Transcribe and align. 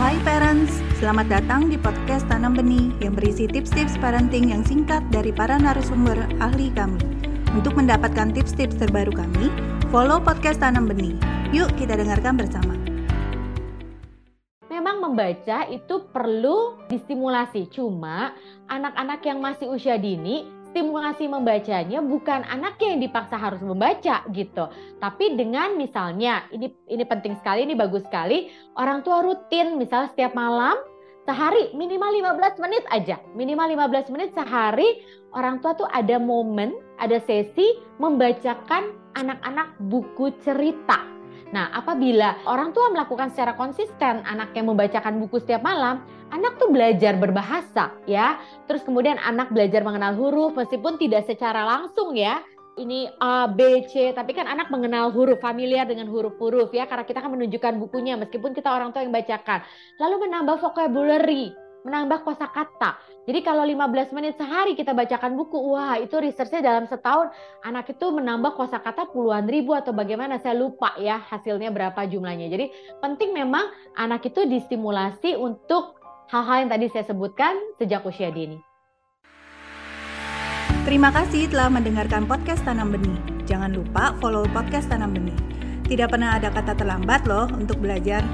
Hai 0.00 0.16
parents, 0.24 0.80
selamat 0.96 1.28
datang 1.28 1.68
di 1.68 1.76
podcast 1.76 2.24
Tanam 2.24 2.56
Benih 2.56 2.96
yang 3.04 3.12
berisi 3.12 3.44
tips-tips 3.44 4.00
parenting 4.00 4.48
yang 4.48 4.64
singkat 4.64 5.04
dari 5.12 5.36
para 5.36 5.60
narasumber 5.60 6.16
ahli 6.40 6.72
kami. 6.72 6.96
Untuk 7.52 7.76
mendapatkan 7.76 8.32
tips-tips 8.32 8.80
terbaru 8.80 9.12
kami, 9.12 9.52
follow 9.92 10.16
podcast 10.16 10.64
Tanam 10.64 10.88
Benih. 10.88 11.12
Yuk 11.52 11.68
kita 11.76 12.00
dengarkan 12.00 12.40
bersama. 12.40 12.72
Memang 14.72 15.04
membaca 15.04 15.68
itu 15.68 16.08
perlu 16.08 16.80
distimulasi, 16.88 17.68
cuma 17.68 18.32
anak-anak 18.72 19.20
yang 19.28 19.44
masih 19.44 19.68
usia 19.68 20.00
dini 20.00 20.61
stimulasi 20.72 21.28
membacanya 21.28 22.00
bukan 22.00 22.42
anaknya 22.48 22.96
yang 22.96 23.00
dipaksa 23.04 23.36
harus 23.36 23.60
membaca 23.60 24.24
gitu. 24.32 24.64
Tapi 24.98 25.36
dengan 25.36 25.76
misalnya 25.76 26.48
ini 26.48 26.72
ini 26.88 27.04
penting 27.04 27.36
sekali, 27.36 27.68
ini 27.68 27.76
bagus 27.76 28.02
sekali, 28.08 28.48
orang 28.80 29.04
tua 29.04 29.20
rutin 29.20 29.76
misalnya 29.76 30.08
setiap 30.10 30.32
malam 30.32 30.74
sehari 31.28 31.70
minimal 31.76 32.10
15 32.40 32.64
menit 32.64 32.82
aja. 32.90 33.20
Minimal 33.36 33.78
15 33.78 34.10
menit 34.10 34.30
sehari 34.34 35.04
orang 35.36 35.62
tua 35.62 35.76
tuh 35.76 35.86
ada 35.92 36.18
momen, 36.18 36.74
ada 36.98 37.20
sesi 37.22 37.78
membacakan 38.00 38.96
anak-anak 39.14 39.76
buku 39.86 40.34
cerita. 40.42 41.12
Nah, 41.52 41.68
apabila 41.76 42.48
orang 42.48 42.72
tua 42.72 42.88
melakukan 42.88 43.28
secara 43.28 43.52
konsisten 43.52 44.24
anaknya 44.24 44.64
membacakan 44.64 45.20
buku 45.20 45.36
setiap 45.36 45.60
malam, 45.60 46.00
anak 46.32 46.56
tuh 46.56 46.72
belajar 46.72 47.14
berbahasa 47.20 47.92
ya. 48.08 48.40
Terus 48.66 48.82
kemudian 48.82 49.20
anak 49.20 49.52
belajar 49.52 49.84
mengenal 49.84 50.16
huruf 50.16 50.56
meskipun 50.56 50.96
tidak 50.96 51.28
secara 51.28 51.62
langsung 51.68 52.16
ya. 52.16 52.40
Ini 52.72 53.20
A, 53.20 53.52
B, 53.52 53.84
C, 53.84 54.16
tapi 54.16 54.32
kan 54.32 54.48
anak 54.48 54.72
mengenal 54.72 55.12
huruf, 55.12 55.44
familiar 55.44 55.84
dengan 55.84 56.08
huruf-huruf 56.08 56.72
ya, 56.72 56.88
karena 56.88 57.04
kita 57.04 57.20
kan 57.20 57.28
menunjukkan 57.28 57.76
bukunya 57.76 58.16
meskipun 58.16 58.56
kita 58.56 58.72
orang 58.72 58.96
tua 58.96 59.04
yang 59.04 59.12
bacakan. 59.12 59.60
Lalu 60.00 60.24
menambah 60.24 60.56
vocabulary, 60.56 61.52
menambah 61.84 62.24
kosakata. 62.24 62.96
Jadi 63.28 63.44
kalau 63.44 63.68
15 63.68 64.16
menit 64.16 64.40
sehari 64.40 64.72
kita 64.72 64.96
bacakan 64.96 65.36
buku, 65.36 65.54
wah 65.76 66.00
itu 66.00 66.16
researchnya 66.16 66.64
dalam 66.64 66.88
setahun 66.88 67.28
anak 67.60 67.92
itu 67.92 68.08
menambah 68.08 68.56
kosakata 68.56 69.04
puluhan 69.12 69.46
ribu 69.52 69.76
atau 69.76 69.92
bagaimana 69.92 70.40
saya 70.40 70.56
lupa 70.56 70.96
ya 70.96 71.20
hasilnya 71.28 71.68
berapa 71.70 72.08
jumlahnya. 72.08 72.48
Jadi 72.48 72.72
penting 73.04 73.36
memang 73.36 73.68
anak 74.00 74.26
itu 74.26 74.48
distimulasi 74.48 75.36
untuk 75.36 76.01
hal-hal 76.32 76.64
yang 76.64 76.70
tadi 76.72 76.86
saya 76.88 77.04
sebutkan 77.04 77.60
sejak 77.76 78.00
usia 78.08 78.32
dini. 78.32 78.56
Terima 80.88 81.12
kasih 81.12 81.46
telah 81.52 81.68
mendengarkan 81.68 82.24
podcast 82.24 82.64
Tanam 82.64 82.90
Benih. 82.90 83.20
Jangan 83.44 83.76
lupa 83.76 84.16
follow 84.18 84.48
podcast 84.48 84.88
Tanam 84.88 85.12
Benih. 85.12 85.36
Tidak 85.86 86.08
pernah 86.08 86.40
ada 86.40 86.48
kata 86.48 86.72
terlambat 86.74 87.28
loh 87.28 87.46
untuk 87.52 87.78
belajar. 87.78 88.24